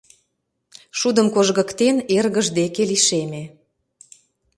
[0.99, 3.43] Шудым кожгыктен, эргыж деке лишеме.